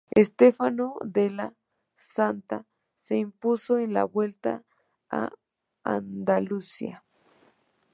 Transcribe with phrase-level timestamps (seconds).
[0.27, 1.47] Stefano Della
[1.95, 2.65] Santa
[3.03, 4.63] se impuso en la Vuelta
[5.11, 5.29] a
[5.83, 7.03] Andalucía.